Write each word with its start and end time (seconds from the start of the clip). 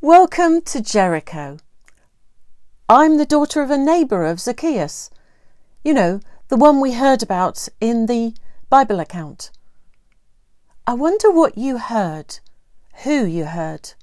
Welcome 0.00 0.60
to 0.62 0.80
Jericho. 0.80 1.56
I'm 2.88 3.16
the 3.16 3.26
daughter 3.26 3.62
of 3.62 3.70
a 3.72 3.76
neighbour 3.76 4.26
of 4.26 4.38
Zacchaeus. 4.38 5.10
You 5.82 5.92
know, 5.92 6.20
the 6.46 6.56
one 6.56 6.80
we 6.80 6.92
heard 6.92 7.20
about 7.20 7.68
in 7.80 8.06
the 8.06 8.32
Bible 8.70 9.00
account. 9.00 9.50
I 10.86 10.94
wonder 10.94 11.32
what 11.32 11.58
you 11.58 11.78
heard, 11.78 12.38
who 13.02 13.24
you 13.24 13.46
heard. 13.46 13.94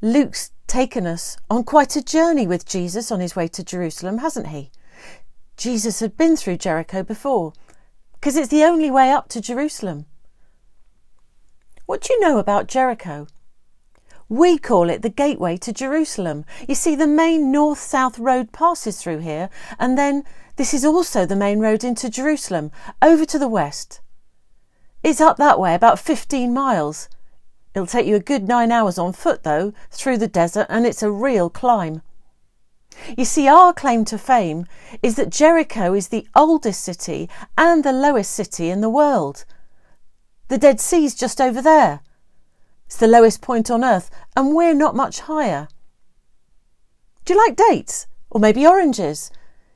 Luke's 0.00 0.52
taken 0.68 1.08
us 1.08 1.36
on 1.50 1.64
quite 1.64 1.96
a 1.96 2.04
journey 2.04 2.46
with 2.46 2.64
Jesus 2.64 3.10
on 3.10 3.18
his 3.18 3.34
way 3.34 3.48
to 3.48 3.64
Jerusalem, 3.64 4.18
hasn't 4.18 4.46
he? 4.46 4.70
Jesus 5.56 5.98
had 5.98 6.16
been 6.16 6.36
through 6.36 6.58
Jericho 6.58 7.02
before, 7.02 7.52
because 8.12 8.36
it's 8.36 8.46
the 8.46 8.62
only 8.62 8.92
way 8.92 9.10
up 9.10 9.28
to 9.30 9.40
Jerusalem. 9.40 10.06
What 11.86 12.02
do 12.02 12.12
you 12.12 12.20
know 12.20 12.38
about 12.38 12.68
Jericho? 12.68 13.26
We 14.30 14.58
call 14.58 14.88
it 14.88 15.02
the 15.02 15.08
gateway 15.08 15.56
to 15.56 15.72
Jerusalem. 15.72 16.44
You 16.68 16.76
see, 16.76 16.94
the 16.94 17.08
main 17.08 17.50
north 17.50 17.80
south 17.80 18.16
road 18.16 18.52
passes 18.52 19.02
through 19.02 19.18
here, 19.18 19.50
and 19.76 19.98
then 19.98 20.22
this 20.54 20.72
is 20.72 20.84
also 20.84 21.26
the 21.26 21.34
main 21.34 21.58
road 21.58 21.82
into 21.82 22.08
Jerusalem, 22.08 22.70
over 23.02 23.24
to 23.24 23.40
the 23.40 23.48
west. 23.48 24.00
It's 25.02 25.20
up 25.20 25.36
that 25.38 25.58
way, 25.58 25.74
about 25.74 25.98
15 25.98 26.54
miles. 26.54 27.08
It'll 27.74 27.88
take 27.88 28.06
you 28.06 28.14
a 28.14 28.20
good 28.20 28.46
nine 28.46 28.70
hours 28.70 28.98
on 28.98 29.14
foot, 29.14 29.42
though, 29.42 29.72
through 29.90 30.18
the 30.18 30.28
desert, 30.28 30.68
and 30.70 30.86
it's 30.86 31.02
a 31.02 31.10
real 31.10 31.50
climb. 31.50 32.00
You 33.18 33.24
see, 33.24 33.48
our 33.48 33.72
claim 33.72 34.04
to 34.04 34.16
fame 34.16 34.64
is 35.02 35.16
that 35.16 35.30
Jericho 35.30 35.92
is 35.92 36.08
the 36.08 36.28
oldest 36.36 36.84
city 36.84 37.28
and 37.58 37.82
the 37.82 37.92
lowest 37.92 38.30
city 38.30 38.70
in 38.70 38.80
the 38.80 38.88
world. 38.88 39.44
The 40.46 40.58
Dead 40.58 40.78
Sea's 40.80 41.16
just 41.16 41.40
over 41.40 41.60
there. 41.60 42.02
It's 42.90 42.96
the 42.96 43.06
lowest 43.06 43.40
point 43.40 43.70
on 43.70 43.84
earth, 43.84 44.10
and 44.36 44.52
we're 44.52 44.74
not 44.74 44.96
much 44.96 45.20
higher. 45.20 45.68
Do 47.24 47.34
you 47.34 47.38
like 47.38 47.54
dates? 47.54 48.08
Or 48.30 48.40
maybe 48.40 48.66
oranges? 48.66 49.30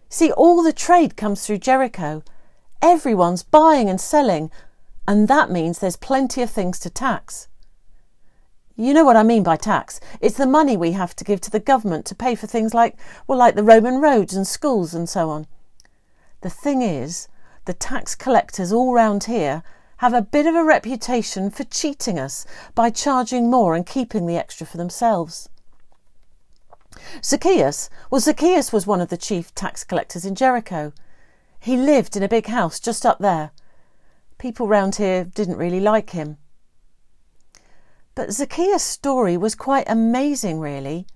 See, 0.09 0.33
all 0.33 0.65
the 0.65 0.73
trade 0.73 1.17
comes 1.17 1.47
through 1.47 1.59
Jericho. 1.59 2.25
Everyone's 2.83 3.45
buying 3.45 3.89
and 3.89 4.01
selling, 4.01 4.51
and 5.07 5.29
that 5.29 5.49
means 5.49 5.79
there's 5.79 5.95
plenty 5.95 6.43
of 6.43 6.51
things 6.51 6.81
to 6.81 6.91
tax. 6.91 7.47
You 8.75 8.93
know 8.93 9.05
what 9.05 9.17
I 9.17 9.23
mean 9.23 9.45
by 9.45 9.59
tax. 9.59 10.01
It's 10.21 10.37
the 10.37 10.45
money 10.45 10.77
we 10.77 10.91
have 10.91 11.15
to 11.15 11.25
give 11.25 11.41
to 11.43 11.53
the 11.53 11.61
government 11.61 12.07
to 12.07 12.17
pay 12.17 12.35
for 12.35 12.49
things 12.49 12.75
like, 12.75 12.99
well, 13.29 13.39
like 13.39 13.55
the 13.55 13.63
Roman 13.63 14.01
roads 14.01 14.35
and 14.35 14.45
schools 14.45 14.93
and 14.93 15.09
so 15.09 15.31
on. 15.31 15.47
The 16.41 16.51
thing 16.51 16.83
is, 16.83 17.29
the 17.65 17.75
tax 17.75 18.17
collectors 18.17 18.73
all 18.73 18.93
round 18.93 19.25
here 19.25 19.63
have 20.05 20.13
a 20.13 20.21
bit 20.21 20.45
of 20.45 20.55
a 20.55 20.63
reputation 20.63 21.49
for 21.51 21.65
cheating 21.65 22.19
us 22.19 22.45
by 22.75 22.91
charging 22.91 23.51
more 23.51 23.75
and 23.75 23.87
keeping 23.87 24.27
the 24.27 24.37
extra 24.37 24.67
for 24.67 24.77
themselves. 24.77 25.49
Zacchaeus, 27.23 27.89
well, 28.11 28.21
Zacchaeus 28.21 28.71
was 28.71 28.87
one 28.87 29.01
of 29.01 29.09
the 29.09 29.17
chief 29.17 29.55
tax 29.55 29.83
collectors 29.83 30.27
in 30.27 30.35
Jericho. 30.35 30.93
He 31.59 31.79
lived 31.79 32.19
in 32.19 32.23
a 32.23 32.29
big 32.29 32.49
house 32.49 32.79
just 32.81 33.07
up 33.07 33.19
there. 33.19 33.53
People 34.37 34.69
round 34.69 34.97
here 34.97 35.25
didn't 35.25 35.57
really 35.57 35.81
like 35.81 36.11
him. 36.11 36.37
But 38.15 38.31
Zacchaeus' 38.31 38.83
story 38.83 39.39
was 39.39 39.55
quite 39.55 39.89
amazing, 39.89 40.61
really. 40.61 41.07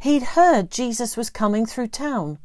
He'd 0.00 0.22
heard 0.22 0.70
Jesus 0.70 1.18
was 1.18 1.28
coming 1.28 1.66
through 1.66 1.88
town. 1.88 2.38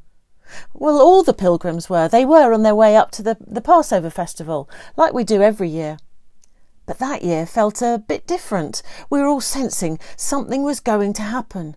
Well, 0.73 0.99
all 0.99 1.23
the 1.23 1.33
pilgrims 1.33 1.89
were. 1.89 2.07
They 2.07 2.25
were 2.25 2.53
on 2.53 2.63
their 2.63 2.75
way 2.75 2.95
up 2.95 3.11
to 3.11 3.23
the, 3.23 3.37
the 3.45 3.61
Passover 3.61 4.09
festival, 4.09 4.69
like 4.95 5.13
we 5.13 5.23
do 5.23 5.41
every 5.41 5.69
year. 5.69 5.97
But 6.85 6.99
that 6.99 7.23
year 7.23 7.45
felt 7.45 7.81
a 7.81 8.03
bit 8.07 8.25
different. 8.25 8.81
We 9.09 9.19
were 9.19 9.27
all 9.27 9.41
sensing 9.41 9.99
something 10.15 10.63
was 10.63 10.79
going 10.79 11.13
to 11.13 11.21
happen. 11.21 11.75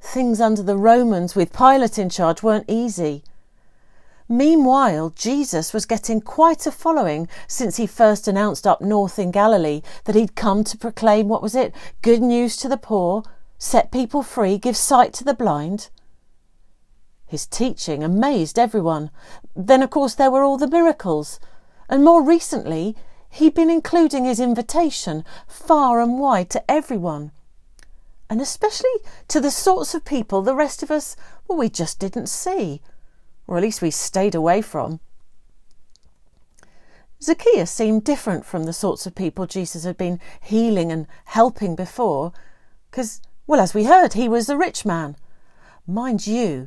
Things 0.00 0.40
under 0.40 0.62
the 0.62 0.78
Romans 0.78 1.36
with 1.36 1.52
Pilate 1.52 1.98
in 1.98 2.08
charge 2.08 2.42
weren't 2.42 2.64
easy. 2.68 3.22
Meanwhile, 4.32 5.10
Jesus 5.16 5.74
was 5.74 5.86
getting 5.86 6.20
quite 6.20 6.64
a 6.64 6.70
following 6.70 7.28
since 7.48 7.76
he 7.76 7.86
first 7.86 8.28
announced 8.28 8.64
up 8.64 8.80
north 8.80 9.18
in 9.18 9.32
Galilee 9.32 9.82
that 10.04 10.14
he'd 10.14 10.36
come 10.36 10.62
to 10.64 10.78
proclaim 10.78 11.28
what 11.28 11.42
was 11.42 11.56
it? 11.56 11.74
Good 12.00 12.22
news 12.22 12.56
to 12.58 12.68
the 12.68 12.76
poor, 12.76 13.24
set 13.58 13.90
people 13.90 14.22
free, 14.22 14.56
give 14.56 14.76
sight 14.76 15.12
to 15.14 15.24
the 15.24 15.34
blind. 15.34 15.90
His 17.30 17.46
teaching 17.46 18.02
amazed 18.02 18.58
everyone. 18.58 19.12
Then, 19.54 19.84
of 19.84 19.90
course, 19.90 20.16
there 20.16 20.32
were 20.32 20.42
all 20.42 20.58
the 20.58 20.66
miracles. 20.66 21.38
And 21.88 22.02
more 22.02 22.24
recently, 22.24 22.96
he'd 23.28 23.54
been 23.54 23.70
including 23.70 24.24
his 24.24 24.40
invitation 24.40 25.24
far 25.46 26.00
and 26.00 26.18
wide 26.18 26.50
to 26.50 26.68
everyone. 26.68 27.30
And 28.28 28.40
especially 28.40 28.90
to 29.28 29.40
the 29.40 29.52
sorts 29.52 29.94
of 29.94 30.04
people 30.04 30.42
the 30.42 30.56
rest 30.56 30.82
of 30.82 30.90
us, 30.90 31.14
well, 31.46 31.56
we 31.56 31.68
just 31.68 32.00
didn't 32.00 32.28
see. 32.28 32.82
Or 33.46 33.56
at 33.56 33.62
least 33.62 33.80
we 33.80 33.92
stayed 33.92 34.34
away 34.34 34.60
from. 34.60 34.98
Zacchaeus 37.22 37.70
seemed 37.70 38.02
different 38.02 38.44
from 38.44 38.64
the 38.64 38.72
sorts 38.72 39.06
of 39.06 39.14
people 39.14 39.46
Jesus 39.46 39.84
had 39.84 39.96
been 39.96 40.18
healing 40.40 40.90
and 40.90 41.06
helping 41.26 41.76
before, 41.76 42.32
because, 42.90 43.22
well, 43.46 43.60
as 43.60 43.72
we 43.72 43.84
heard, 43.84 44.14
he 44.14 44.28
was 44.28 44.48
a 44.48 44.56
rich 44.56 44.84
man. 44.84 45.14
Mind 45.86 46.26
you, 46.26 46.66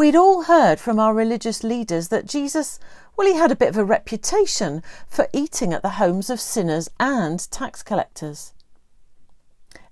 We'd 0.00 0.16
all 0.16 0.44
heard 0.44 0.80
from 0.80 0.98
our 0.98 1.12
religious 1.12 1.62
leaders 1.62 2.08
that 2.08 2.24
Jesus, 2.24 2.78
well, 3.18 3.28
he 3.28 3.34
had 3.34 3.50
a 3.50 3.54
bit 3.54 3.68
of 3.68 3.76
a 3.76 3.84
reputation 3.84 4.82
for 5.06 5.28
eating 5.34 5.74
at 5.74 5.82
the 5.82 6.00
homes 6.00 6.30
of 6.30 6.40
sinners 6.40 6.88
and 6.98 7.38
tax 7.50 7.82
collectors. 7.82 8.54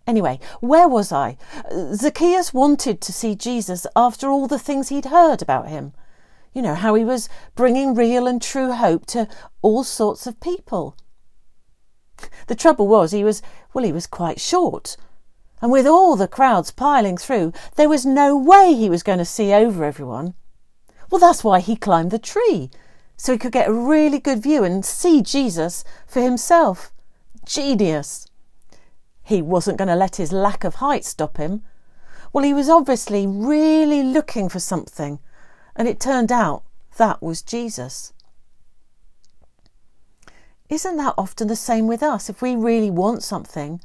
Anyway, 0.07 0.41
where 0.61 0.89
was 0.89 1.13
I? 1.13 1.37
Zacchaeus 1.93 2.55
wanted 2.55 3.03
to 3.03 3.13
see 3.13 3.35
Jesus 3.35 3.87
after 3.95 4.31
all 4.31 4.47
the 4.47 4.59
things 4.59 4.89
he'd 4.89 5.05
heard 5.05 5.43
about 5.43 5.69
him. 5.69 5.93
You 6.55 6.63
know, 6.63 6.75
how 6.75 6.95
he 6.95 7.05
was 7.05 7.29
bringing 7.55 7.95
real 7.95 8.27
and 8.27 8.41
true 8.41 8.73
hope 8.73 9.05
to 9.09 9.29
all 9.61 9.85
sorts 9.85 10.27
of 10.27 10.41
people. 10.41 10.97
The 12.47 12.55
trouble 12.55 12.89
was, 12.89 13.13
he 13.13 13.25
was, 13.25 13.43
well, 13.75 13.85
he 13.85 13.93
was 13.93 14.07
quite 14.07 14.41
short 14.41 14.97
and 15.61 15.71
with 15.71 15.87
all 15.87 16.17
the 16.17 16.29
crowds 16.29 16.71
piling 16.71 17.17
through, 17.17 17.53
there 17.77 17.89
was 17.89 18.07
no 18.07 18.37
way 18.37 18.75
he 18.75 18.91
was 18.91 19.03
going 19.03 19.19
to 19.19 19.25
see 19.25 19.53
over 19.53 19.85
everyone. 19.85 20.35
Well, 21.11 21.19
that's 21.19 21.43
why 21.43 21.61
he 21.61 21.77
climbed 21.77 22.11
the 22.11 22.19
tree, 22.19 22.71
so 23.17 23.33
he 23.33 23.39
could 23.39 23.53
get 23.53 23.69
a 23.69 23.73
really 23.73 24.19
good 24.19 24.43
view 24.43 24.65
and 24.65 24.85
see 24.85 25.23
Jesus 25.23 25.85
for 26.07 26.21
himself. 26.21 26.93
Genius! 27.45 28.27
He 29.23 29.43
wasn't 29.43 29.79
going 29.79 29.89
to 29.89 29.97
let 29.97 30.17
his 30.17 30.33
lack 30.33 30.65
of 30.65 30.77
height 30.77 31.05
stop 31.05 31.37
him. 31.37 31.63
Well, 32.33 32.45
he 32.45 32.55
was 32.55 32.69
obviously 32.69 33.27
really 33.27 34.03
looking 34.03 34.49
for 34.49 34.61
something, 34.61 35.19
and 35.75 35.89
it 35.89 36.01
turned 36.01 36.31
out 36.31 36.63
that 36.97 37.23
was 37.23 37.43
Jesus. 37.43 38.13
Isn't 40.69 40.97
that 40.99 41.15
often 41.17 41.49
the 41.49 41.57
same 41.57 41.87
with 41.87 42.03
us? 42.03 42.29
If 42.29 42.43
we 42.43 42.55
really 42.55 42.91
want 42.91 43.23
something, 43.23 43.81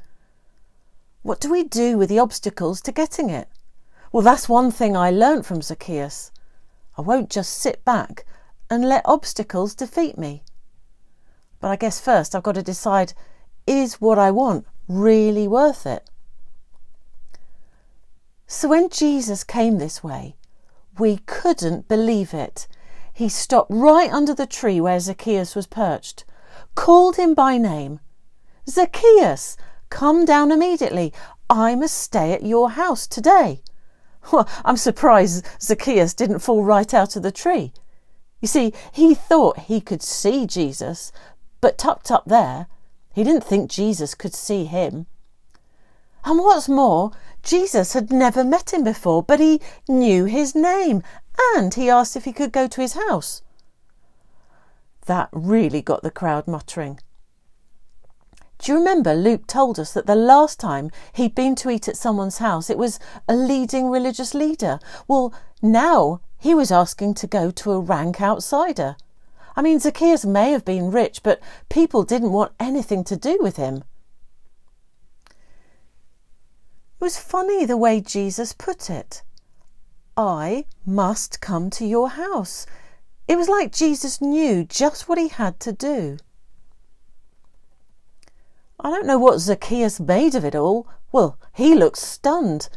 what 1.24 1.40
do 1.40 1.50
we 1.50 1.64
do 1.64 1.96
with 1.96 2.10
the 2.10 2.18
obstacles 2.18 2.82
to 2.82 2.92
getting 2.92 3.30
it? 3.30 3.48
Well, 4.12 4.22
that's 4.22 4.46
one 4.46 4.70
thing 4.70 4.94
I 4.94 5.10
learnt 5.10 5.46
from 5.46 5.62
Zacchaeus. 5.62 6.30
I 6.98 7.00
won't 7.00 7.30
just 7.30 7.54
sit 7.54 7.82
back 7.82 8.26
and 8.68 8.86
let 8.86 9.06
obstacles 9.06 9.74
defeat 9.74 10.18
me. 10.18 10.44
But 11.60 11.70
I 11.70 11.76
guess 11.76 11.98
first 11.98 12.34
I've 12.34 12.42
got 12.42 12.56
to 12.56 12.62
decide 12.62 13.14
is 13.66 14.02
what 14.02 14.18
I 14.18 14.30
want 14.30 14.66
really 14.86 15.48
worth 15.48 15.86
it? 15.86 16.10
So 18.46 18.68
when 18.68 18.90
Jesus 18.90 19.44
came 19.44 19.78
this 19.78 20.04
way, 20.04 20.36
we 20.98 21.20
couldn't 21.24 21.88
believe 21.88 22.34
it. 22.34 22.68
He 23.14 23.30
stopped 23.30 23.70
right 23.72 24.12
under 24.12 24.34
the 24.34 24.46
tree 24.46 24.78
where 24.78 25.00
Zacchaeus 25.00 25.56
was 25.56 25.66
perched, 25.66 26.26
called 26.74 27.16
him 27.16 27.32
by 27.32 27.56
name. 27.56 28.00
Zacchaeus, 28.68 29.56
Come 29.94 30.24
down 30.24 30.50
immediately. 30.50 31.12
I 31.48 31.76
must 31.76 31.96
stay 31.96 32.32
at 32.32 32.42
your 32.42 32.70
house 32.70 33.06
today. 33.06 33.62
Well, 34.32 34.48
I'm 34.64 34.76
surprised 34.76 35.46
Zacchaeus 35.62 36.14
didn't 36.14 36.40
fall 36.40 36.64
right 36.64 36.92
out 36.92 37.14
of 37.14 37.22
the 37.22 37.30
tree. 37.30 37.72
You 38.40 38.48
see, 38.48 38.72
he 38.90 39.14
thought 39.14 39.70
he 39.70 39.80
could 39.80 40.02
see 40.02 40.48
Jesus, 40.48 41.12
but 41.60 41.78
tucked 41.78 42.10
up 42.10 42.24
there, 42.26 42.66
he 43.12 43.22
didn't 43.22 43.44
think 43.44 43.70
Jesus 43.70 44.16
could 44.16 44.34
see 44.34 44.64
him. 44.64 45.06
And 46.24 46.40
what's 46.40 46.68
more, 46.68 47.12
Jesus 47.44 47.92
had 47.92 48.10
never 48.10 48.42
met 48.42 48.72
him 48.72 48.82
before, 48.82 49.22
but 49.22 49.38
he 49.38 49.60
knew 49.88 50.24
his 50.24 50.56
name, 50.56 51.04
and 51.54 51.72
he 51.72 51.88
asked 51.88 52.16
if 52.16 52.24
he 52.24 52.32
could 52.32 52.50
go 52.50 52.66
to 52.66 52.80
his 52.80 52.94
house. 52.94 53.42
That 55.06 55.28
really 55.30 55.82
got 55.82 56.02
the 56.02 56.10
crowd 56.10 56.48
muttering. 56.48 56.98
Do 58.64 58.72
you 58.72 58.78
remember 58.78 59.12
Luke 59.12 59.46
told 59.46 59.78
us 59.78 59.92
that 59.92 60.06
the 60.06 60.14
last 60.14 60.58
time 60.58 60.90
he'd 61.12 61.34
been 61.34 61.54
to 61.56 61.68
eat 61.68 61.86
at 61.86 61.98
someone's 61.98 62.38
house, 62.38 62.70
it 62.70 62.78
was 62.78 62.98
a 63.28 63.36
leading 63.36 63.90
religious 63.90 64.32
leader? 64.32 64.80
Well, 65.06 65.34
now 65.60 66.22
he 66.38 66.54
was 66.54 66.72
asking 66.72 67.12
to 67.16 67.26
go 67.26 67.50
to 67.50 67.72
a 67.72 67.78
rank 67.78 68.22
outsider. 68.22 68.96
I 69.54 69.60
mean, 69.60 69.80
Zacchaeus 69.80 70.24
may 70.24 70.50
have 70.52 70.64
been 70.64 70.90
rich, 70.90 71.22
but 71.22 71.42
people 71.68 72.04
didn't 72.04 72.32
want 72.32 72.52
anything 72.58 73.04
to 73.04 73.16
do 73.16 73.36
with 73.38 73.56
him. 73.56 73.84
It 75.26 75.34
was 77.00 77.18
funny 77.18 77.66
the 77.66 77.76
way 77.76 78.00
Jesus 78.00 78.54
put 78.54 78.88
it. 78.88 79.22
I 80.16 80.64
must 80.86 81.42
come 81.42 81.68
to 81.68 81.84
your 81.84 82.08
house. 82.08 82.64
It 83.28 83.36
was 83.36 83.50
like 83.50 83.72
Jesus 83.72 84.22
knew 84.22 84.64
just 84.64 85.06
what 85.06 85.18
he 85.18 85.28
had 85.28 85.60
to 85.60 85.72
do. 85.72 86.16
I 88.84 88.90
don't 88.90 89.06
know 89.06 89.18
what 89.18 89.40
Zacchaeus 89.40 89.98
made 89.98 90.34
of 90.34 90.44
it 90.44 90.54
all. 90.54 90.86
Well, 91.10 91.38
he 91.54 91.74
looked 91.74 91.96
stunned. 91.96 92.68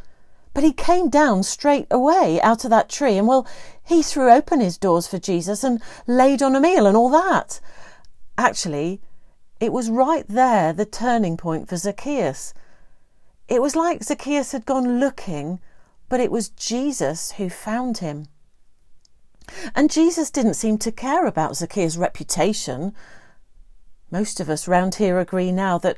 But 0.54 0.64
he 0.64 0.72
came 0.72 1.10
down 1.10 1.44
straight 1.44 1.86
away 1.92 2.40
out 2.42 2.64
of 2.64 2.70
that 2.70 2.88
tree, 2.88 3.18
and 3.18 3.28
well, 3.28 3.46
he 3.84 4.02
threw 4.02 4.32
open 4.32 4.62
his 4.62 4.78
doors 4.78 5.06
for 5.06 5.20
Jesus 5.20 5.66
and 5.66 5.82
laid 6.08 6.42
on 6.42 6.56
a 6.56 6.62
meal 6.62 6.88
and 6.88 6.96
all 6.96 7.10
that. 7.10 7.60
Actually, 8.38 9.02
it 9.60 9.74
was 9.74 9.90
right 9.90 10.26
there 10.30 10.72
the 10.72 10.86
turning 10.86 11.36
point 11.36 11.68
for 11.68 11.76
Zacchaeus. 11.76 12.54
It 13.50 13.62
was 13.62 13.76
like 13.76 14.02
Zacchaeus 14.02 14.54
had 14.54 14.66
gone 14.66 15.02
looking, 15.02 15.60
but 16.08 16.22
it 16.22 16.32
was 16.32 16.50
Jesus 16.50 17.34
who 17.34 17.50
found 17.50 17.98
him. 17.98 18.28
And 19.76 19.92
Jesus 19.92 20.32
didn't 20.32 20.54
seem 20.54 20.78
to 20.80 20.92
care 20.92 21.26
about 21.26 21.58
Zacchaeus' 21.58 21.98
reputation. 21.98 22.96
Most 24.10 24.40
of 24.40 24.50
us 24.50 24.68
round 24.68 24.96
here 24.96 25.20
agree 25.20 25.52
now 25.52 25.78
that 25.80 25.98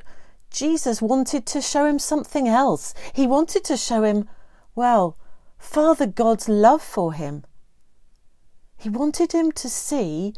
Jesus 0.50 1.00
wanted 1.00 1.46
to 1.46 1.62
show 1.62 1.86
him 1.86 2.00
something 2.00 2.48
else. 2.48 2.92
He 3.12 3.26
wanted 3.26 3.62
to 3.64 3.76
show 3.76 4.02
him, 4.02 4.28
well, 4.74 5.16
Father 5.58 6.06
God's 6.06 6.48
love 6.48 6.82
for 6.82 7.12
him. 7.12 7.44
He 8.76 8.88
wanted 8.88 9.32
him 9.32 9.52
to 9.52 9.68
see 9.68 10.34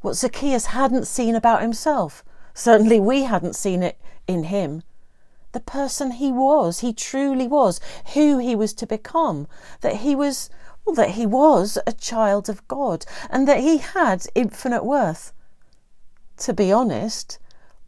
what 0.00 0.14
Zacchaeus 0.14 0.66
hadn't 0.66 1.06
seen 1.06 1.34
about 1.34 1.60
himself. 1.60 2.24
Certainly 2.54 3.00
we 3.00 3.24
hadn't 3.24 3.56
seen 3.56 3.82
it 3.82 4.00
in 4.26 4.44
him. 4.44 4.82
The 5.52 5.60
person 5.60 6.12
he 6.12 6.32
was, 6.32 6.80
he 6.80 6.92
truly 6.92 7.48
was, 7.48 7.80
who 8.14 8.38
he 8.38 8.54
was 8.54 8.72
to 8.74 8.86
become, 8.86 9.46
that 9.80 9.96
he 9.96 10.14
was, 10.14 10.48
well, 10.84 10.94
that 10.94 11.10
he 11.10 11.26
was 11.26 11.78
a 11.86 11.92
child 11.92 12.48
of 12.48 12.66
God, 12.68 13.04
and 13.28 13.46
that 13.46 13.60
he 13.60 13.78
had 13.78 14.26
infinite 14.34 14.84
worth 14.84 15.32
to 16.38 16.52
be 16.52 16.72
honest, 16.72 17.38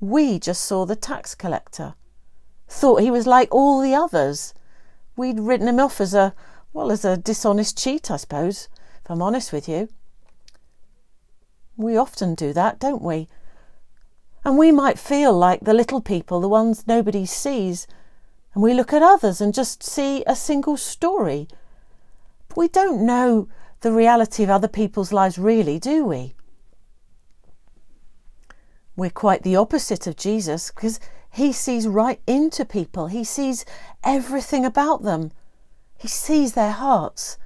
we 0.00 0.38
just 0.38 0.64
saw 0.64 0.84
the 0.84 0.96
tax 0.96 1.34
collector. 1.34 1.94
Thought 2.68 3.02
he 3.02 3.10
was 3.10 3.26
like 3.26 3.52
all 3.52 3.80
the 3.80 3.94
others. 3.94 4.54
We'd 5.16 5.40
written 5.40 5.68
him 5.68 5.80
off 5.80 6.00
as 6.00 6.14
a, 6.14 6.34
well, 6.72 6.90
as 6.90 7.04
a 7.04 7.16
dishonest 7.16 7.76
cheat, 7.76 8.10
I 8.10 8.16
suppose, 8.16 8.68
if 9.04 9.10
I'm 9.10 9.22
honest 9.22 9.52
with 9.52 9.68
you. 9.68 9.88
We 11.76 11.96
often 11.96 12.34
do 12.34 12.52
that, 12.52 12.78
don't 12.78 13.02
we? 13.02 13.28
And 14.44 14.56
we 14.56 14.72
might 14.72 14.98
feel 14.98 15.32
like 15.32 15.60
the 15.60 15.74
little 15.74 16.00
people, 16.00 16.40
the 16.40 16.48
ones 16.48 16.86
nobody 16.86 17.26
sees, 17.26 17.86
and 18.54 18.62
we 18.62 18.74
look 18.74 18.92
at 18.92 19.02
others 19.02 19.40
and 19.40 19.54
just 19.54 19.82
see 19.82 20.24
a 20.26 20.34
single 20.34 20.76
story. 20.76 21.48
But 22.48 22.56
we 22.56 22.68
don't 22.68 23.04
know 23.04 23.48
the 23.80 23.92
reality 23.92 24.42
of 24.42 24.50
other 24.50 24.68
people's 24.68 25.12
lives, 25.12 25.38
really, 25.38 25.78
do 25.78 26.04
we? 26.04 26.34
We're 28.96 29.10
quite 29.10 29.42
the 29.42 29.56
opposite 29.56 30.06
of 30.06 30.16
Jesus 30.16 30.70
because 30.70 31.00
he 31.32 31.52
sees 31.52 31.86
right 31.86 32.20
into 32.26 32.64
people, 32.64 33.06
he 33.06 33.24
sees 33.24 33.64
everything 34.02 34.64
about 34.64 35.02
them, 35.02 35.30
he 35.96 36.08
sees 36.08 36.54
their 36.54 36.72
hearts, 36.72 37.38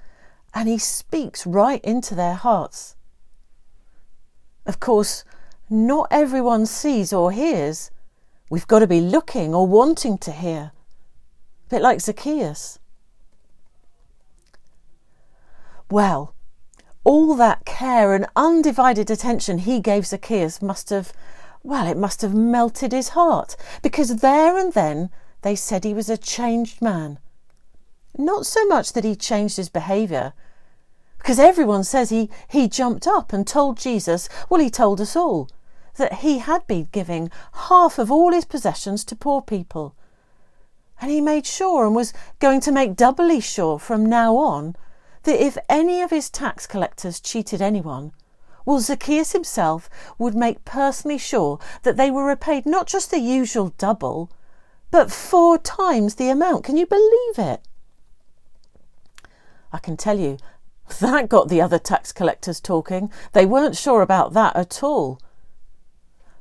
and 0.54 0.68
he 0.68 0.78
speaks 0.78 1.46
right 1.46 1.84
into 1.84 2.14
their 2.14 2.34
hearts. 2.34 2.96
Of 4.66 4.80
course, 4.80 5.24
not 5.68 6.08
everyone 6.10 6.66
sees 6.66 7.12
or 7.12 7.32
hears. 7.32 7.90
We've 8.48 8.66
got 8.66 8.78
to 8.80 8.86
be 8.86 9.00
looking 9.00 9.54
or 9.54 9.66
wanting 9.66 10.18
to 10.18 10.32
hear. 10.32 10.72
A 11.66 11.70
bit 11.70 11.82
like 11.82 12.00
Zacchaeus. 12.00 12.78
Well, 15.90 16.33
all 17.04 17.34
that 17.36 17.64
care 17.64 18.14
and 18.14 18.26
undivided 18.34 19.10
attention 19.10 19.58
he 19.58 19.80
gave 19.80 20.06
Zacchaeus 20.06 20.60
must 20.60 20.90
have 20.90 21.12
well, 21.64 21.86
it 21.86 21.96
must 21.96 22.20
have 22.20 22.34
melted 22.34 22.92
his 22.92 23.10
heart, 23.10 23.56
because 23.82 24.16
there 24.16 24.58
and 24.58 24.74
then 24.74 25.08
they 25.40 25.56
said 25.56 25.82
he 25.82 25.94
was 25.94 26.10
a 26.10 26.18
changed 26.18 26.82
man. 26.82 27.18
Not 28.18 28.44
so 28.44 28.66
much 28.66 28.92
that 28.92 29.04
he 29.04 29.16
changed 29.16 29.56
his 29.56 29.70
behaviour, 29.70 30.34
because 31.16 31.38
everyone 31.38 31.82
says 31.82 32.10
he, 32.10 32.28
he 32.48 32.68
jumped 32.68 33.06
up 33.06 33.32
and 33.32 33.46
told 33.46 33.78
Jesus, 33.78 34.28
well, 34.50 34.60
he 34.60 34.68
told 34.68 35.00
us 35.00 35.16
all, 35.16 35.48
that 35.96 36.16
he 36.16 36.38
had 36.38 36.66
been 36.66 36.88
giving 36.92 37.30
half 37.68 37.98
of 37.98 38.12
all 38.12 38.32
his 38.32 38.44
possessions 38.44 39.02
to 39.04 39.16
poor 39.16 39.40
people. 39.40 39.94
And 41.00 41.10
he 41.10 41.22
made 41.22 41.46
sure 41.46 41.86
and 41.86 41.96
was 41.96 42.12
going 42.40 42.60
to 42.60 42.72
make 42.72 42.94
doubly 42.94 43.40
sure 43.40 43.78
from 43.78 44.04
now 44.04 44.36
on 44.36 44.76
that 45.24 45.44
if 45.44 45.58
any 45.68 46.00
of 46.00 46.10
his 46.10 46.30
tax 46.30 46.66
collectors 46.66 47.20
cheated 47.20 47.60
anyone, 47.60 48.12
well, 48.64 48.80
Zacchaeus 48.80 49.32
himself 49.32 49.90
would 50.18 50.34
make 50.34 50.64
personally 50.64 51.18
sure 51.18 51.58
that 51.82 51.96
they 51.96 52.10
were 52.10 52.24
repaid 52.24 52.64
not 52.64 52.86
just 52.86 53.10
the 53.10 53.18
usual 53.18 53.74
double, 53.76 54.30
but 54.90 55.10
four 55.10 55.58
times 55.58 56.14
the 56.14 56.30
amount. 56.30 56.64
Can 56.64 56.76
you 56.76 56.86
believe 56.86 57.38
it? 57.38 57.60
I 59.72 59.78
can 59.78 59.96
tell 59.96 60.18
you, 60.18 60.38
that 61.00 61.28
got 61.28 61.48
the 61.48 61.60
other 61.60 61.78
tax 61.78 62.12
collectors 62.12 62.60
talking. 62.60 63.10
They 63.32 63.44
weren't 63.44 63.76
sure 63.76 64.02
about 64.02 64.32
that 64.34 64.56
at 64.56 64.82
all. 64.82 65.20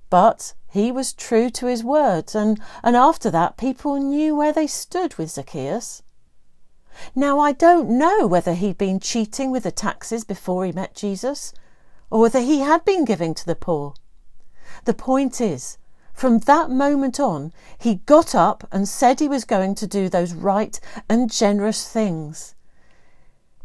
But 0.10 0.54
he 0.70 0.92
was 0.92 1.14
true 1.14 1.50
to 1.50 1.66
his 1.66 1.84
words, 1.84 2.36
and, 2.36 2.60
and 2.84 2.96
after 2.96 3.30
that, 3.32 3.58
people 3.58 3.98
knew 3.98 4.36
where 4.36 4.54
they 4.54 4.68
stood 4.68 5.16
with 5.16 5.32
Zacchaeus. 5.32 6.04
Now, 7.16 7.40
I 7.40 7.52
don't 7.52 7.90
know 7.90 8.28
whether 8.28 8.54
he'd 8.54 8.78
been 8.78 9.00
cheating 9.00 9.52
with 9.52 9.64
the 9.64 9.72
taxes 9.72 10.24
before 10.24 10.66
he 10.66 10.72
met 10.72 10.96
Jesus, 10.96 11.54
or 12.10 12.22
whether 12.22 12.40
he 12.40 12.60
had 12.60 12.86
been 12.86 13.06
giving 13.06 13.34
to 13.34 13.46
the 13.46 13.56
poor. 13.56 13.94
The 14.86 14.94
point 14.94 15.42
is, 15.42 15.78
from 16.14 16.40
that 16.40 16.70
moment 16.70 17.20
on, 17.20 17.52
he 17.78 17.96
got 18.06 18.36
up 18.36 18.68
and 18.72 18.88
said 18.88 19.20
he 19.20 19.28
was 19.28 19.46
going 19.46 19.76
to 19.76 19.88
do 19.88 20.10
those 20.10 20.34
right 20.34 20.80
and 21.10 21.32
generous 21.32 21.88
things. 21.90 22.56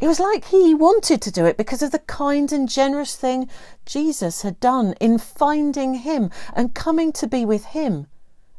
It 0.00 0.06
was 0.06 0.20
like 0.20 0.46
he 0.46 0.74
wanted 0.74 1.20
to 1.22 1.30
do 1.30 1.44
it 1.44 1.56
because 1.56 1.82
of 1.82 1.90
the 1.90 1.98
kind 1.98 2.52
and 2.52 2.68
generous 2.68 3.16
thing 3.16 3.50
Jesus 3.84 4.42
had 4.42 4.60
done 4.60 4.94
in 5.00 5.18
finding 5.18 5.94
him 5.94 6.30
and 6.54 6.74
coming 6.74 7.12
to 7.14 7.26
be 7.26 7.44
with 7.44 7.66
him 7.66 8.06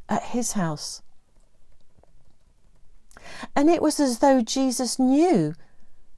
at 0.10 0.24
his 0.24 0.52
house. 0.52 1.02
And 3.56 3.70
it 3.70 3.82
was 3.82 4.00
as 4.00 4.20
though 4.20 4.42
Jesus 4.42 5.00
knew 5.00 5.54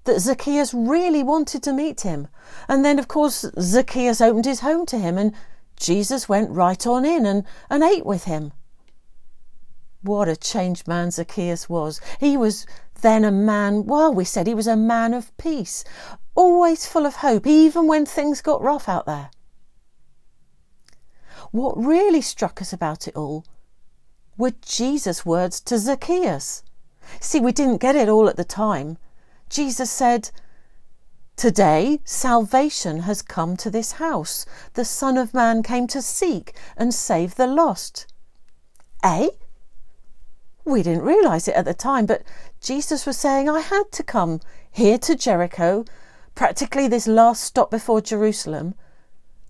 that 0.04 0.20
Zacchaeus 0.20 0.74
really 0.74 1.24
wanted 1.24 1.64
to 1.64 1.74
meet 1.74 2.02
him. 2.02 2.28
And 2.68 2.84
then, 2.84 3.00
of 3.00 3.08
course, 3.08 3.46
Zacchaeus 3.60 4.22
opened 4.22 4.46
his 4.46 4.62
home 4.62 4.86
to 4.88 4.98
him, 4.98 5.18
and 5.18 5.34
Jesus 5.76 6.28
went 6.28 6.50
right 6.52 6.86
on 6.88 7.06
in 7.06 7.26
and, 7.26 7.44
and 7.70 7.84
ate 7.84 8.06
with 8.06 8.24
him. 8.26 8.54
What 10.02 10.28
a 10.28 10.36
changed 10.36 10.88
man 10.88 11.12
Zacchaeus 11.12 11.70
was. 11.70 12.02
He 12.20 12.36
was 12.36 12.66
then 13.02 13.24
a 13.24 13.32
man, 13.32 13.86
well, 13.86 14.14
we 14.14 14.26
said 14.26 14.48
he 14.48 14.54
was 14.54 14.68
a 14.68 14.76
man 14.76 15.14
of 15.14 15.36
peace, 15.38 15.84
always 16.36 16.86
full 16.86 17.06
of 17.06 17.16
hope, 17.16 17.46
even 17.46 17.88
when 17.88 18.06
things 18.06 18.42
got 18.42 18.62
rough 18.62 18.88
out 18.90 19.06
there. 19.06 19.30
What 21.52 21.78
really 21.78 22.22
struck 22.22 22.62
us 22.62 22.72
about 22.72 23.08
it 23.08 23.16
all 23.16 23.46
were 24.38 24.54
Jesus' 24.62 25.26
words 25.26 25.60
to 25.62 25.78
Zacchaeus. 25.78 26.64
See, 27.20 27.40
we 27.40 27.52
didn't 27.52 27.82
get 27.82 27.96
it 27.96 28.10
all 28.10 28.30
at 28.30 28.38
the 28.38 28.44
time. 28.44 28.98
Jesus 29.50 29.92
said, 29.92 30.32
Today 31.36 32.00
salvation 32.06 33.00
has 33.02 33.22
come 33.22 33.58
to 33.58 33.70
this 33.70 33.94
house. 33.94 34.46
The 34.74 34.86
Son 34.86 35.18
of 35.18 35.34
Man 35.34 35.64
came 35.64 35.88
to 35.88 36.02
seek 36.02 36.54
and 36.78 36.94
save 36.94 37.36
the 37.36 37.48
lost. 37.48 38.06
Eh? 39.04 39.30
We 40.64 40.84
didn't 40.84 41.02
realise 41.02 41.48
it 41.48 41.56
at 41.56 41.66
the 41.66 41.74
time, 41.74 42.06
but 42.06 42.22
Jesus 42.62 43.06
was 43.06 43.18
saying, 43.18 43.50
I 43.50 43.62
had 43.62 43.92
to 43.94 44.04
come 44.04 44.40
here 44.70 45.00
to 45.00 45.16
Jericho, 45.16 45.84
practically 46.36 46.88
this 46.88 47.08
last 47.08 47.44
stop 47.44 47.72
before 47.72 48.02
Jerusalem, 48.02 48.76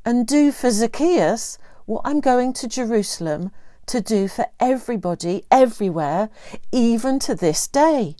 and 0.06 0.26
do 0.26 0.52
for 0.52 0.72
Zacchaeus 0.72 1.58
what 1.86 2.02
I'm 2.06 2.22
going 2.22 2.54
to 2.54 2.68
Jerusalem 2.68 3.52
to 3.92 4.00
do 4.02 4.30
for 4.30 4.48
everybody, 4.60 5.44
everywhere, 5.52 6.30
even 6.72 7.20
to 7.20 7.36
this 7.36 7.68
day. 7.68 8.16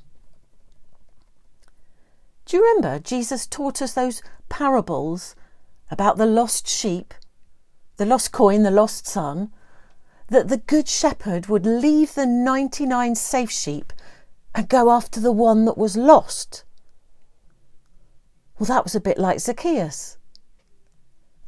Do 2.46 2.58
you 2.58 2.64
remember 2.64 3.00
Jesus 3.00 3.48
taught 3.48 3.82
us 3.82 3.94
those 3.94 4.22
parables 4.50 5.34
about 5.90 6.18
the 6.18 6.26
lost 6.26 6.68
sheep, 6.68 7.14
the 7.96 8.06
lost 8.06 8.34
coin, 8.34 8.64
the 8.64 8.72
lost 8.72 9.08
son? 9.08 9.52
That 10.28 10.50
the 10.50 10.58
good 10.58 10.90
shepherd 10.90 11.48
would 11.48 11.66
leave 11.66 12.16
the 12.16 12.26
99 12.26 13.16
safe 13.16 13.52
sheep 13.52 13.94
and 14.54 14.68
go 14.68 14.92
after 14.92 15.22
the 15.22 15.32
one 15.32 15.64
that 15.66 15.78
was 15.78 15.96
lost. 15.96 16.66
Well, 18.60 18.68
that 18.68 18.84
was 18.84 18.96
a 18.96 19.02
bit 19.02 19.18
like 19.18 19.40
Zacchaeus. 19.40 20.18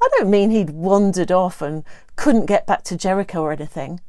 I 0.02 0.08
don't 0.18 0.30
mean 0.30 0.50
he'd 0.50 0.70
wandered 0.70 1.32
off 1.32 1.62
and 1.62 1.84
couldn't 2.16 2.46
get 2.46 2.66
back 2.66 2.84
to 2.86 2.98
Jericho 2.98 3.42
or 3.42 3.52
anything. 3.52 4.00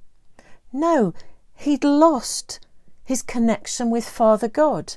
No, 0.76 1.14
he'd 1.54 1.84
lost 1.84 2.58
his 3.04 3.22
connection 3.22 3.90
with 3.90 4.08
Father 4.08 4.48
God. 4.48 4.96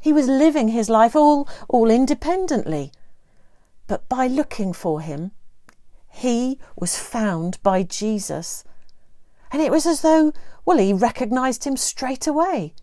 He 0.00 0.12
was 0.12 0.26
living 0.26 0.68
his 0.68 0.90
life 0.90 1.14
all, 1.14 1.48
all 1.68 1.88
independently. 1.88 2.90
But 3.86 4.08
by 4.08 4.26
looking 4.26 4.72
for 4.72 5.00
him, 5.00 5.30
he 6.08 6.58
was 6.74 6.98
found 6.98 7.62
by 7.62 7.84
Jesus. 7.84 8.64
And 9.52 9.62
it 9.62 9.70
was 9.70 9.86
as 9.86 10.00
though, 10.00 10.32
well, 10.64 10.78
he 10.78 10.92
recognised 10.92 11.62
him 11.62 11.76
straight 11.76 12.26
away. 12.26 12.74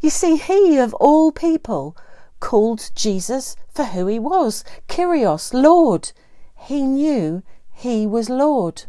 You 0.00 0.10
see, 0.10 0.36
he 0.36 0.78
of 0.78 0.92
all 0.94 1.30
people 1.30 1.96
called 2.40 2.90
Jesus 2.96 3.54
for 3.72 3.84
who 3.84 4.08
he 4.08 4.18
was 4.18 4.64
Kyrios, 4.88 5.54
Lord. 5.54 6.10
He 6.56 6.82
knew 6.82 7.44
he 7.72 8.08
was 8.08 8.28
Lord. 8.28 8.86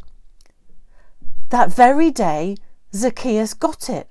That 1.56 1.72
very 1.72 2.12
day, 2.12 2.58
Zacchaeus 2.94 3.54
got 3.54 3.90
it. 3.90 4.10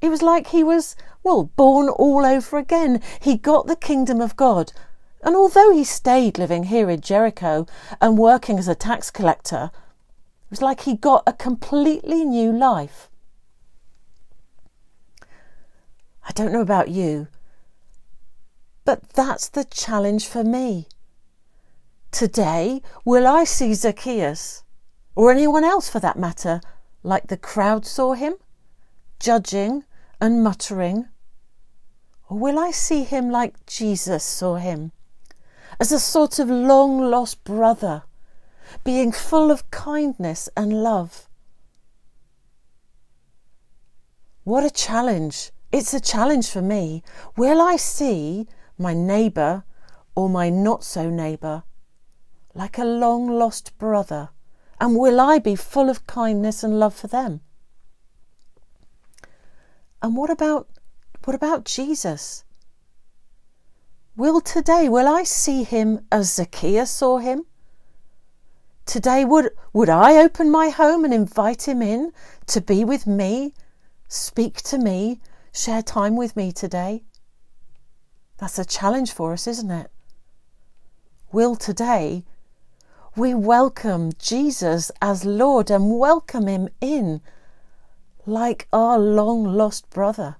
It 0.00 0.08
was 0.08 0.22
like 0.22 0.46
he 0.46 0.62
was, 0.62 0.94
well, 1.24 1.50
born 1.56 1.88
all 1.88 2.24
over 2.24 2.58
again. 2.58 3.02
He 3.20 3.36
got 3.36 3.66
the 3.66 3.74
kingdom 3.74 4.20
of 4.20 4.36
God. 4.36 4.72
And 5.20 5.34
although 5.34 5.72
he 5.72 5.82
stayed 5.82 6.38
living 6.38 6.62
here 6.62 6.88
in 6.88 7.00
Jericho 7.00 7.66
and 8.00 8.16
working 8.16 8.56
as 8.56 8.68
a 8.68 8.76
tax 8.76 9.10
collector, 9.10 9.72
it 9.74 10.50
was 10.50 10.62
like 10.62 10.82
he 10.82 10.94
got 10.94 11.24
a 11.26 11.32
completely 11.32 12.24
new 12.24 12.52
life. 12.52 13.10
I 16.22 16.30
don't 16.34 16.52
know 16.52 16.60
about 16.60 16.88
you, 16.88 17.26
but 18.84 19.08
that's 19.10 19.48
the 19.48 19.64
challenge 19.64 20.28
for 20.28 20.44
me. 20.44 20.86
Today, 22.12 22.80
will 23.04 23.26
I 23.26 23.42
see 23.42 23.74
Zacchaeus, 23.74 24.62
or 25.16 25.32
anyone 25.32 25.64
else 25.64 25.88
for 25.88 25.98
that 25.98 26.16
matter, 26.16 26.60
like 27.06 27.28
the 27.28 27.36
crowd 27.36 27.86
saw 27.86 28.14
him, 28.14 28.34
judging 29.20 29.84
and 30.20 30.42
muttering? 30.42 31.06
Or 32.28 32.36
will 32.36 32.58
I 32.58 32.72
see 32.72 33.04
him 33.04 33.30
like 33.30 33.64
Jesus 33.64 34.24
saw 34.24 34.56
him, 34.56 34.90
as 35.78 35.92
a 35.92 36.00
sort 36.00 36.40
of 36.40 36.50
long 36.50 37.00
lost 37.00 37.44
brother, 37.44 38.02
being 38.82 39.12
full 39.12 39.52
of 39.52 39.70
kindness 39.70 40.48
and 40.56 40.82
love? 40.82 41.28
What 44.42 44.64
a 44.64 44.70
challenge! 44.70 45.52
It's 45.70 45.94
a 45.94 46.00
challenge 46.00 46.50
for 46.50 46.62
me. 46.62 47.04
Will 47.36 47.60
I 47.60 47.76
see 47.76 48.48
my 48.78 48.94
neighbour 48.94 49.62
or 50.16 50.28
my 50.28 50.50
not 50.50 50.82
so 50.82 51.08
neighbour 51.08 51.62
like 52.52 52.78
a 52.78 52.84
long 52.84 53.28
lost 53.28 53.78
brother? 53.78 54.30
And 54.80 54.96
will 54.96 55.20
I 55.20 55.38
be 55.38 55.56
full 55.56 55.88
of 55.88 56.06
kindness 56.06 56.62
and 56.62 56.78
love 56.78 56.94
for 56.94 57.06
them? 57.06 57.40
And 60.02 60.16
what 60.16 60.30
about 60.30 60.68
what 61.24 61.34
about 61.34 61.64
Jesus? 61.64 62.44
Will 64.16 64.40
today 64.40 64.88
will 64.88 65.08
I 65.08 65.24
see 65.24 65.62
him 65.64 66.06
as 66.12 66.34
Zacchaeus 66.34 66.90
saw 66.90 67.18
him? 67.18 67.44
Today 68.84 69.24
would 69.24 69.50
would 69.72 69.88
I 69.88 70.18
open 70.18 70.50
my 70.50 70.68
home 70.68 71.04
and 71.04 71.12
invite 71.12 71.66
him 71.66 71.82
in 71.82 72.12
to 72.46 72.60
be 72.60 72.84
with 72.84 73.06
me, 73.06 73.54
speak 74.08 74.62
to 74.62 74.78
me, 74.78 75.20
share 75.52 75.82
time 75.82 76.16
with 76.16 76.36
me 76.36 76.52
today? 76.52 77.02
That's 78.38 78.58
a 78.58 78.64
challenge 78.64 79.12
for 79.12 79.32
us, 79.32 79.46
isn't 79.46 79.70
it? 79.70 79.90
Will 81.32 81.56
today 81.56 82.24
we 83.16 83.32
welcome 83.32 84.12
Jesus 84.18 84.92
as 85.00 85.24
Lord 85.24 85.70
and 85.70 85.98
welcome 85.98 86.46
him 86.46 86.68
in 86.82 87.22
like 88.26 88.68
our 88.74 88.98
long 88.98 89.42
lost 89.42 89.88
brother? 89.88 90.36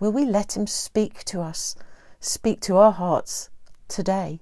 Will 0.00 0.10
we 0.10 0.24
let 0.24 0.56
him 0.56 0.66
speak 0.66 1.22
to 1.26 1.40
us, 1.40 1.76
speak 2.18 2.60
to 2.62 2.76
our 2.76 2.90
hearts 2.90 3.50
today? 3.86 4.40